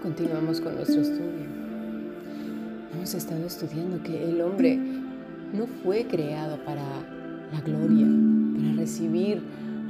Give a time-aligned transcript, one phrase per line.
[0.00, 1.46] continuamos con nuestro estudio.
[2.92, 6.82] Hemos estado estudiando que el hombre no fue creado para
[7.52, 8.06] la gloria,
[8.56, 9.42] para recibir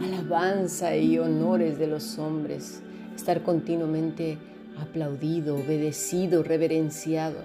[0.03, 2.83] alabanza y honores de los hombres,
[3.15, 4.39] estar continuamente
[4.81, 7.39] aplaudido, obedecido, reverenciado.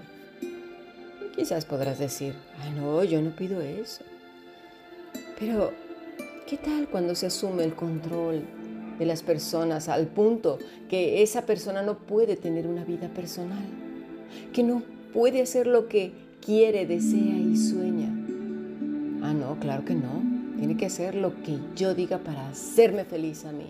[1.34, 4.02] Quizás podrás decir, ah, no, yo no pido eso.
[5.38, 5.72] Pero,
[6.46, 8.42] ¿qué tal cuando se asume el control
[8.98, 13.64] de las personas al punto que esa persona no puede tener una vida personal?
[14.52, 14.82] Que no
[15.12, 16.12] puede hacer lo que
[16.44, 18.08] quiere, desea y sueña.
[19.22, 20.22] Ah, no, claro que no.
[20.58, 23.66] Tiene que hacer lo que yo diga para hacerme feliz a mí.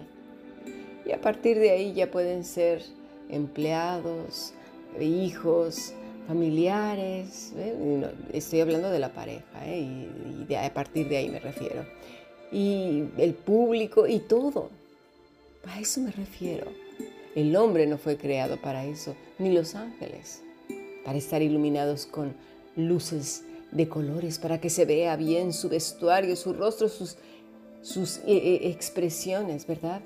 [1.07, 2.83] Y a partir de ahí ya pueden ser
[3.29, 4.55] empleados,
[5.01, 5.95] hijos,
[6.27, 7.53] familiares.
[7.57, 8.07] ¿eh?
[8.33, 10.09] Estoy hablando de la pareja ¿eh?
[10.49, 11.85] y, a partir de ahí me refiero.
[12.51, 14.71] Y el público y todo.
[15.67, 16.73] A eso me refiero.
[17.35, 20.43] El hombre no fue creado para eso, ni los ángeles,
[21.05, 22.35] para estar iluminados con
[22.77, 27.17] luces de colores, para que se vea bien su vestuario, su rostro, sus,
[27.81, 30.03] sus eh, expresiones, ¿verdad?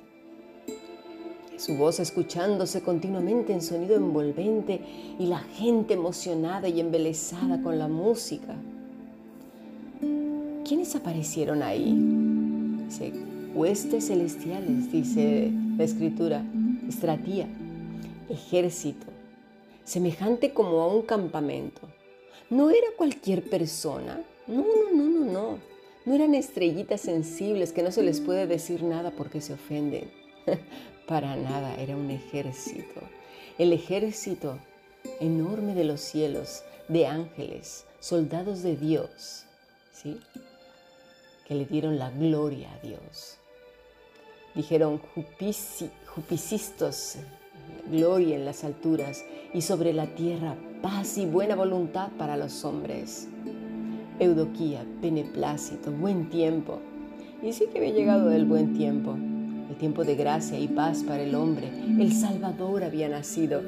[1.56, 4.80] su voz escuchándose continuamente en sonido envolvente
[5.18, 8.54] y la gente emocionada y embelesada con la música.
[10.66, 11.94] ¿Quiénes aparecieron ahí?
[12.84, 13.12] Dice,
[13.56, 16.44] huestes celestiales, dice la escritura,
[16.86, 17.48] estratía,
[18.28, 19.06] ejército,
[19.82, 21.80] semejante como a un campamento.
[22.50, 25.58] No era cualquier persona, no, no, no, no, no.
[26.04, 30.12] No eran estrellitas sensibles que no se les puede decir nada porque se ofenden.
[31.08, 33.00] Para nada, era un ejército.
[33.58, 34.58] El ejército
[35.18, 39.46] enorme de los cielos, de ángeles, soldados de Dios,
[39.92, 40.20] ¿sí?
[41.48, 43.38] Que le dieron la gloria a Dios.
[44.56, 45.00] Dijeron,
[46.06, 47.16] jupisistos,
[47.90, 53.28] gloria en las alturas y sobre la tierra paz y buena voluntad para los hombres.
[54.18, 56.80] Eudoquía, beneplácito, buen tiempo.
[57.42, 59.16] Y sí que había llegado el buen tiempo
[59.68, 61.68] el tiempo de gracia y paz para el hombre.
[61.68, 63.62] El Salvador había nacido.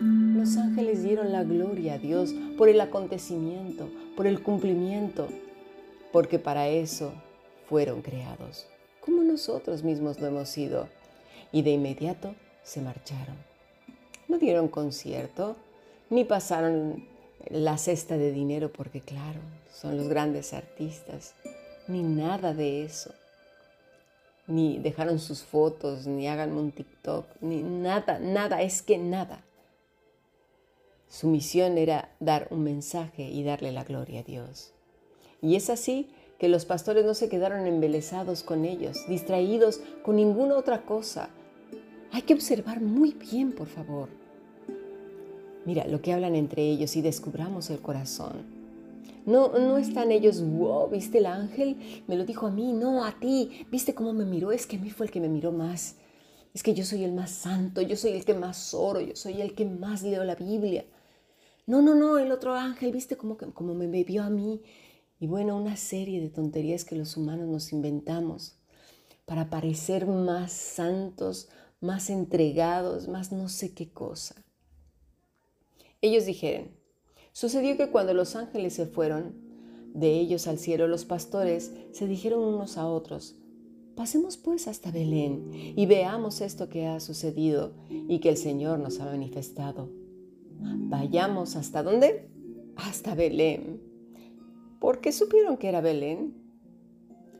[0.00, 5.28] Los ángeles dieron la gloria a Dios por el acontecimiento, por el cumplimiento,
[6.12, 7.12] porque para eso
[7.68, 8.66] fueron creados,
[9.06, 10.88] como nosotros mismos lo hemos sido.
[11.52, 13.36] Y de inmediato se marcharon.
[14.28, 15.56] No dieron concierto,
[16.10, 17.06] ni pasaron
[17.48, 19.40] la cesta de dinero, porque claro,
[19.72, 21.34] son los grandes artistas,
[21.88, 23.14] ni nada de eso
[24.46, 29.44] ni dejaron sus fotos, ni hagan un TikTok, ni nada, nada, es que nada.
[31.08, 34.72] Su misión era dar un mensaje y darle la gloria a Dios.
[35.42, 40.56] Y es así que los pastores no se quedaron embelesados con ellos, distraídos con ninguna
[40.56, 41.30] otra cosa.
[42.12, 44.08] Hay que observar muy bien, por favor.
[45.64, 48.56] Mira lo que hablan entre ellos y descubramos el corazón.
[49.24, 52.04] No, no están ellos, wow, ¿viste el ángel?
[52.06, 53.66] Me lo dijo a mí, no a ti.
[53.70, 54.52] ¿Viste cómo me miró?
[54.52, 55.96] Es que a mí fue el que me miró más.
[56.54, 59.42] Es que yo soy el más santo, yo soy el que más oro, yo soy
[59.42, 60.84] el que más leo la Biblia.
[61.66, 64.62] No, no, no, el otro ángel, ¿viste cómo, cómo me vio a mí?
[65.18, 68.58] Y bueno, una serie de tonterías que los humanos nos inventamos
[69.24, 71.48] para parecer más santos,
[71.80, 74.44] más entregados, más no sé qué cosa.
[76.00, 76.70] Ellos dijeron,
[77.36, 79.34] Sucedió que cuando los ángeles se fueron
[79.92, 83.36] de ellos al cielo, los pastores se dijeron unos a otros,
[83.94, 89.00] pasemos pues hasta Belén y veamos esto que ha sucedido y que el Señor nos
[89.00, 89.90] ha manifestado.
[90.58, 92.30] Vayamos hasta dónde?
[92.74, 93.82] Hasta Belén.
[94.86, 96.32] ¿Por qué supieron que era Belén?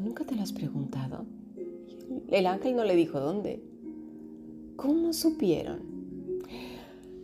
[0.00, 1.26] ¿Nunca te lo has preguntado?
[2.26, 3.62] El ángel no le dijo dónde.
[4.74, 5.78] ¿Cómo supieron?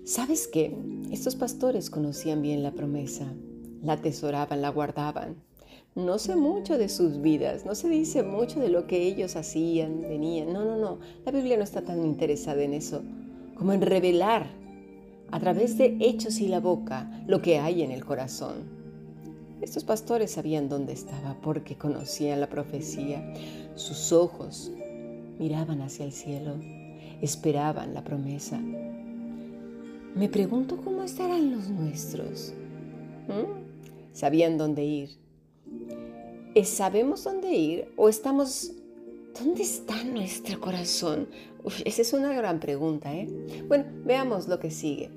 [0.05, 0.77] ¿Sabes qué?
[1.11, 3.35] Estos pastores conocían bien la promesa,
[3.83, 5.35] la atesoraban, la guardaban.
[5.97, 10.03] No sé mucho de sus vidas, no se dice mucho de lo que ellos hacían,
[10.03, 10.53] venían.
[10.53, 11.01] No, no, no.
[11.27, 13.03] La Biblia no está tan interesada en eso
[13.57, 14.47] como en revelar
[15.33, 18.82] a través de hechos y la boca lo que hay en el corazón.
[19.63, 23.33] Estos pastores sabían dónde estaba porque conocían la profecía.
[23.77, 24.73] Sus ojos
[25.39, 26.57] miraban hacia el cielo,
[27.21, 28.59] esperaban la promesa.
[28.59, 32.53] Me pregunto cómo estarán los nuestros.
[33.29, 34.13] ¿Mm?
[34.13, 35.11] ¿Sabían dónde ir?
[36.65, 38.73] ¿Sabemos dónde ir o estamos...
[39.39, 41.29] ¿Dónde está nuestro corazón?
[41.87, 43.29] esa es una gran pregunta, ¿eh?
[43.69, 45.09] Bueno, veamos lo que sigue.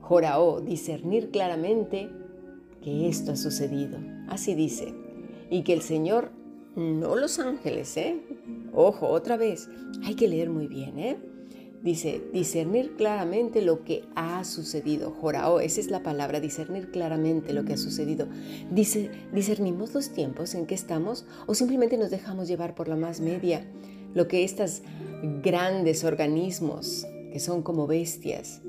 [0.00, 2.08] Joraó, discernir claramente
[2.84, 3.98] que esto ha sucedido.
[4.28, 4.94] Así dice.
[5.50, 6.30] Y que el Señor,
[6.76, 8.20] no los ángeles, ¿eh?
[8.74, 9.68] Ojo, otra vez,
[10.04, 11.16] hay que leer muy bien, ¿eh?
[11.82, 15.10] Dice, discernir claramente lo que ha sucedido.
[15.10, 18.26] Jorao, esa es la palabra, discernir claramente lo que ha sucedido.
[18.70, 23.20] Dice, discernimos los tiempos en que estamos o simplemente nos dejamos llevar por la más
[23.20, 23.66] media,
[24.14, 24.82] lo que estos
[25.42, 28.62] grandes organismos, que son como bestias,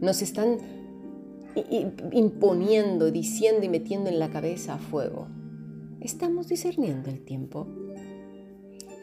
[0.00, 0.58] nos están
[2.12, 5.28] imponiendo, diciendo y metiendo en la cabeza a fuego.
[6.00, 7.66] ¿Estamos discerniendo el tiempo?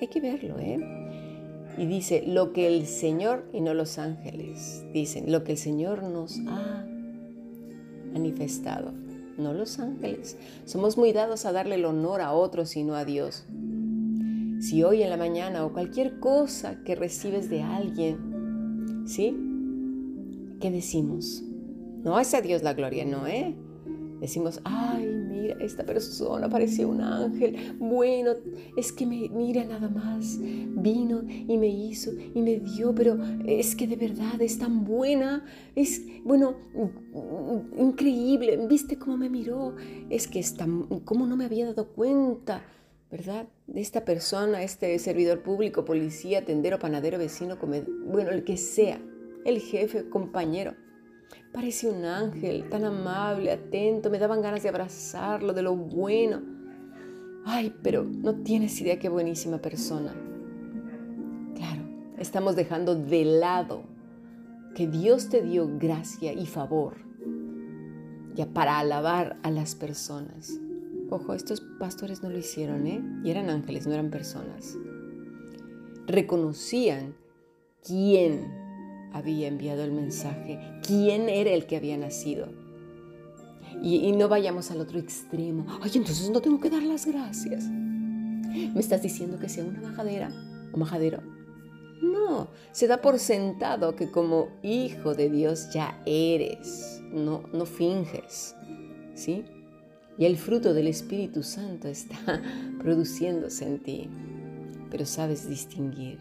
[0.01, 0.79] Hay que verlo, ¿eh?
[1.77, 6.03] Y dice, lo que el Señor y no los ángeles dicen, lo que el Señor
[6.03, 6.85] nos ha
[8.11, 8.91] manifestado,
[9.37, 10.37] no los ángeles.
[10.65, 13.45] Somos muy dados a darle el honor a otros y no a Dios.
[14.59, 19.37] Si hoy en la mañana o cualquier cosa que recibes de alguien, ¿sí?
[20.59, 21.43] ¿Qué decimos?
[22.03, 23.55] No es a Dios la gloria, no, ¿eh?
[24.19, 27.75] Decimos, ay, mira, esta persona parecía un ángel.
[27.79, 28.33] Bueno,
[28.75, 30.37] es que me mira nada más.
[30.39, 35.45] Vino y me hizo y me dio, pero es que de verdad es tan buena.
[35.75, 36.57] Es, bueno,
[37.77, 38.59] increíble.
[38.67, 39.75] ¿Viste cómo me miró?
[40.09, 42.61] Es que es tan, cómo no me había dado cuenta,
[43.09, 43.47] ¿verdad?
[43.67, 47.57] De esta persona, este servidor público, policía, tendero, panadero, vecino,
[48.05, 49.01] bueno, el que sea,
[49.45, 50.75] el jefe, compañero
[51.51, 56.41] Parecía un ángel, tan amable, atento, me daban ganas de abrazarlo, de lo bueno.
[57.45, 60.13] Ay, pero no tienes idea qué buenísima persona.
[61.55, 61.83] Claro,
[62.17, 63.83] estamos dejando de lado
[64.75, 67.09] que Dios te dio gracia y favor
[68.35, 70.59] ya para alabar a las personas.
[71.09, 73.03] Ojo, estos pastores no lo hicieron, ¿eh?
[73.23, 74.77] Y eran ángeles, no eran personas.
[76.05, 77.15] Reconocían
[77.85, 78.68] quién
[79.13, 82.47] había enviado el mensaje, quién era el que había nacido.
[83.81, 85.65] Y, no vayamos al otro extremo.
[85.81, 87.63] Ay, entonces no tengo que dar las gracias.
[87.65, 90.31] ¿Me estás diciendo que sea una majadera
[90.73, 91.21] o majadero?
[92.01, 98.55] No, se da por sentado que como hijo de Dios ya eres, no, no finges,
[99.13, 99.45] ¿sí?
[100.17, 102.41] Y el fruto del Espíritu Santo está
[102.79, 104.09] produciéndose en ti,
[104.89, 106.19] pero sabes distinguir.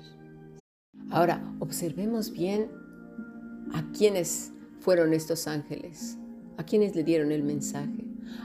[1.10, 2.70] Ahora, observemos bien
[3.72, 6.16] a quiénes fueron estos ángeles,
[6.56, 8.04] a quienes le dieron el mensaje,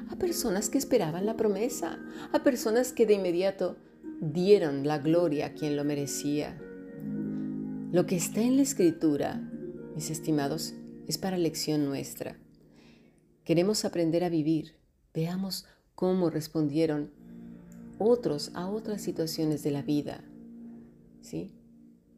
[0.09, 1.99] a personas que esperaban la promesa,
[2.31, 3.77] a personas que de inmediato
[4.21, 6.57] dieron la gloria a quien lo merecía.
[7.91, 9.41] Lo que está en la escritura,
[9.95, 10.73] mis estimados,
[11.07, 12.37] es para lección nuestra.
[13.43, 14.75] Queremos aprender a vivir.
[15.13, 15.65] Veamos
[15.95, 17.11] cómo respondieron
[17.99, 20.23] otros a otras situaciones de la vida.
[21.21, 21.51] ¿Sí?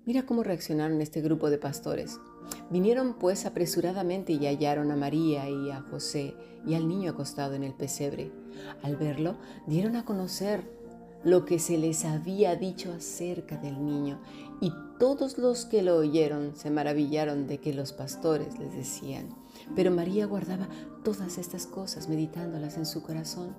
[0.05, 2.19] Mira cómo reaccionaron este grupo de pastores.
[2.69, 6.35] Vinieron pues apresuradamente y hallaron a María y a José
[6.65, 8.31] y al niño acostado en el pesebre.
[8.83, 9.35] Al verlo,
[9.65, 10.63] dieron a conocer
[11.23, 14.21] lo que se les había dicho acerca del niño,
[14.61, 19.29] y todos los que lo oyeron se maravillaron de que los pastores les decían.
[19.75, 20.69] Pero María guardaba
[21.03, 23.55] todas estas cosas, meditándolas en su corazón.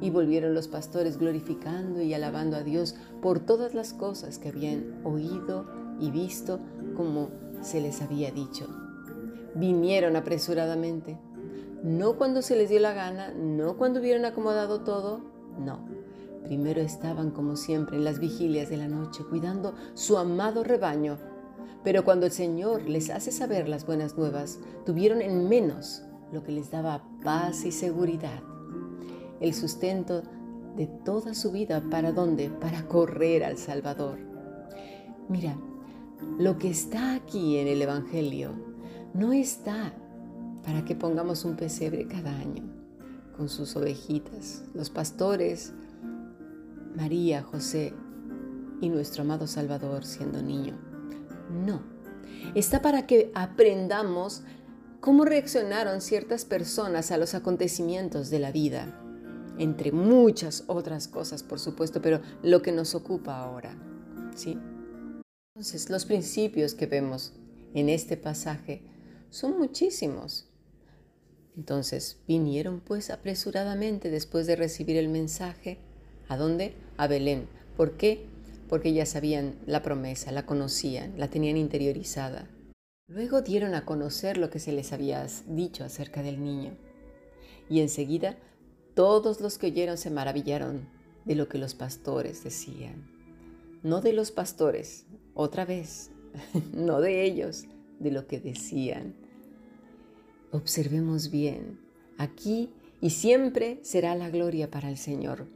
[0.00, 5.00] Y volvieron los pastores glorificando y alabando a Dios por todas las cosas que habían
[5.04, 5.66] oído
[6.00, 6.60] y visto
[6.96, 7.30] como
[7.60, 8.66] se les había dicho.
[9.54, 11.18] Vinieron apresuradamente,
[11.82, 15.20] no cuando se les dio la gana, no cuando hubieron acomodado todo,
[15.58, 15.86] no.
[16.44, 21.18] Primero estaban como siempre en las vigilias de la noche cuidando su amado rebaño,
[21.84, 26.52] pero cuando el Señor les hace saber las buenas nuevas, tuvieron en menos lo que
[26.52, 28.42] les daba paz y seguridad
[29.42, 30.22] el sustento
[30.76, 31.82] de toda su vida.
[31.90, 32.48] ¿Para dónde?
[32.48, 34.18] Para correr al Salvador.
[35.28, 35.56] Mira,
[36.38, 38.52] lo que está aquí en el Evangelio
[39.14, 39.94] no está
[40.64, 42.62] para que pongamos un pesebre cada año
[43.36, 45.72] con sus ovejitas, los pastores,
[46.94, 47.94] María, José
[48.80, 50.78] y nuestro amado Salvador siendo niño.
[51.66, 51.82] No,
[52.54, 54.42] está para que aprendamos
[55.00, 58.98] cómo reaccionaron ciertas personas a los acontecimientos de la vida
[59.58, 63.76] entre muchas otras cosas, por supuesto, pero lo que nos ocupa ahora.
[64.34, 64.58] ¿sí?
[65.54, 67.32] Entonces, los principios que vemos
[67.74, 68.82] en este pasaje
[69.30, 70.46] son muchísimos.
[71.56, 75.78] Entonces, vinieron pues apresuradamente después de recibir el mensaje.
[76.28, 76.74] ¿A dónde?
[76.96, 77.48] A Belén.
[77.76, 78.26] ¿Por qué?
[78.68, 82.48] Porque ya sabían la promesa, la conocían, la tenían interiorizada.
[83.06, 86.72] Luego dieron a conocer lo que se les había dicho acerca del niño.
[87.68, 88.38] Y enseguida
[88.94, 90.88] todos los que oyeron se maravillaron
[91.24, 93.10] de lo que los pastores decían.
[93.82, 96.10] No de los pastores, otra vez,
[96.72, 97.64] no de ellos,
[97.98, 99.14] de lo que decían.
[100.50, 101.80] Observemos bien,
[102.18, 102.70] aquí
[103.00, 105.46] y siempre será la gloria para el Señor.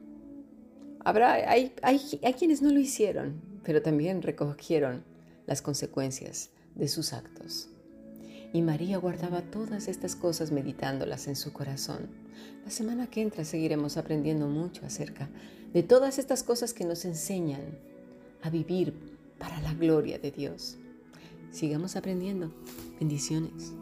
[1.04, 5.04] Habrá, hay, hay, hay quienes no lo hicieron, pero también recogieron
[5.46, 7.68] las consecuencias de sus actos.
[8.52, 12.08] Y María guardaba todas estas cosas meditándolas en su corazón.
[12.64, 15.28] La semana que entra seguiremos aprendiendo mucho acerca
[15.72, 17.60] de todas estas cosas que nos enseñan
[18.42, 18.94] a vivir
[19.38, 20.76] para la gloria de Dios.
[21.52, 22.50] Sigamos aprendiendo.
[22.98, 23.72] Bendiciones.